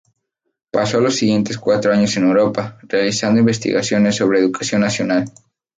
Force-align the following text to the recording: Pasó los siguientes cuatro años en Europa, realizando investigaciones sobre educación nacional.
Pasó 0.71 0.99
los 0.99 1.15
siguientes 1.17 1.59
cuatro 1.59 1.93
años 1.93 2.17
en 2.17 2.23
Europa, 2.23 2.79
realizando 2.89 3.39
investigaciones 3.39 4.15
sobre 4.15 4.39
educación 4.39 4.81
nacional. 4.81 5.31